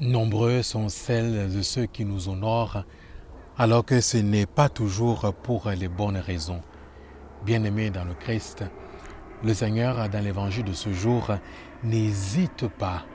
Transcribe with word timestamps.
Nombreux 0.00 0.62
sont 0.62 0.90
celles 0.90 1.50
de 1.50 1.62
ceux 1.62 1.86
qui 1.86 2.04
nous 2.04 2.28
honorent, 2.28 2.84
alors 3.56 3.82
que 3.82 4.02
ce 4.02 4.18
n'est 4.18 4.44
pas 4.44 4.68
toujours 4.68 5.32
pour 5.42 5.70
les 5.70 5.88
bonnes 5.88 6.18
raisons. 6.18 6.60
Bien-aimés 7.46 7.88
dans 7.88 8.04
le 8.04 8.12
Christ, 8.12 8.62
le 9.42 9.54
Seigneur, 9.54 10.10
dans 10.10 10.22
l'évangile 10.22 10.64
de 10.64 10.74
ce 10.74 10.92
jour, 10.92 11.30
n'hésite 11.82 12.68
pas 12.68 13.06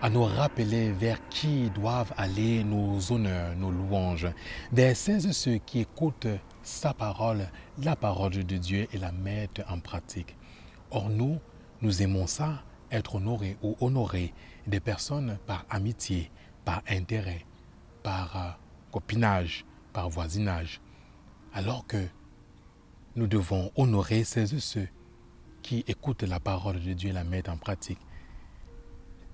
à 0.00 0.08
nous 0.08 0.24
rappeler 0.24 0.92
vers 0.92 1.18
qui 1.28 1.68
doivent 1.68 2.14
aller 2.16 2.64
nos 2.64 3.12
honneurs, 3.12 3.54
nos 3.54 3.70
louanges, 3.70 4.28
et 4.74 4.94
ceux 4.94 5.58
qui 5.58 5.80
écoutent 5.80 6.26
sa 6.62 6.94
parole, 6.94 7.50
la 7.82 7.96
parole 7.96 8.30
de 8.32 8.56
Dieu 8.56 8.88
et 8.94 8.98
la 8.98 9.12
mettent 9.12 9.62
en 9.68 9.78
pratique. 9.78 10.36
Or 10.90 11.10
nous, 11.10 11.38
nous 11.82 12.00
aimons 12.00 12.26
ça, 12.26 12.62
être 12.90 13.16
honorés 13.16 13.56
ou 13.62 13.76
honorer 13.80 14.32
des 14.66 14.80
personnes 14.80 15.38
par 15.46 15.64
amitié, 15.70 16.30
par 16.64 16.82
intérêt, 16.88 17.44
par 18.02 18.36
euh, 18.36 18.50
copinage, 18.92 19.64
par 19.92 20.08
voisinage, 20.08 20.80
alors 21.52 21.86
que 21.86 22.06
nous 23.16 23.26
devons 23.26 23.70
honorer 23.76 24.24
celles 24.24 24.54
et 24.54 24.60
ceux 24.60 24.88
qui 25.62 25.84
écoutent 25.88 26.22
la 26.22 26.40
parole 26.40 26.80
de 26.80 26.92
Dieu 26.92 27.10
et 27.10 27.12
la 27.12 27.24
mettent 27.24 27.48
en 27.48 27.56
pratique. 27.56 27.98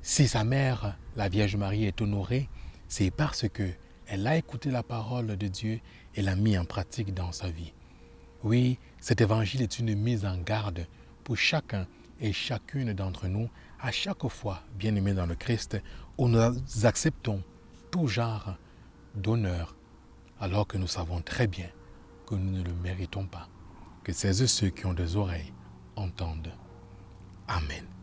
Si 0.02 0.28
sa 0.28 0.44
mère, 0.44 0.96
la 1.16 1.28
Vierge 1.28 1.56
Marie, 1.56 1.84
est 1.84 2.00
honorée, 2.00 2.48
c'est 2.88 3.10
parce 3.10 3.48
que 3.48 3.70
elle 4.08 4.26
a 4.26 4.36
écouté 4.36 4.70
la 4.70 4.84
parole 4.84 5.36
de 5.36 5.48
Dieu 5.48 5.80
et 6.14 6.22
l'a 6.22 6.36
mis 6.36 6.56
en 6.56 6.64
pratique 6.64 7.12
dans 7.12 7.32
sa 7.32 7.50
vie. 7.50 7.72
Oui, 8.44 8.78
cet 9.00 9.20
évangile 9.20 9.62
est 9.62 9.80
une 9.80 9.96
mise 9.96 10.24
en 10.24 10.38
garde 10.38 10.86
pour 11.24 11.36
chacun 11.36 11.88
et 12.20 12.32
chacune 12.32 12.92
d'entre 12.92 13.28
nous 13.28 13.48
à 13.80 13.92
chaque 13.92 14.26
fois, 14.28 14.62
bien-aimés 14.78 15.14
dans 15.14 15.26
le 15.26 15.34
Christ, 15.34 15.78
où 16.18 16.28
nous 16.28 16.52
acceptons 16.84 17.42
tout 17.90 18.06
genre 18.06 18.56
d'honneur, 19.14 19.76
alors 20.40 20.66
que 20.66 20.78
nous 20.78 20.86
savons 20.86 21.20
très 21.20 21.46
bien 21.46 21.68
que 22.26 22.34
nous 22.34 22.58
ne 22.58 22.62
le 22.62 22.74
méritons 22.74 23.26
pas. 23.26 23.48
Que 24.02 24.12
celles 24.12 24.42
et 24.42 24.46
ceux 24.46 24.70
qui 24.70 24.86
ont 24.86 24.94
des 24.94 25.16
oreilles 25.16 25.52
entendent. 25.96 26.52
Amen. 27.48 27.95